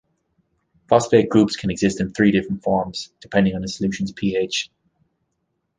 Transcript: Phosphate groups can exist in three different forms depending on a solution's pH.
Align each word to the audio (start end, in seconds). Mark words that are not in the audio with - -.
Phosphate 0.87 1.29
groups 1.29 1.55
can 1.55 1.69
exist 1.69 2.01
in 2.01 2.11
three 2.11 2.31
different 2.31 2.63
forms 2.63 3.13
depending 3.19 3.55
on 3.55 3.63
a 3.63 3.67
solution's 3.67 4.11
pH. 4.11 4.71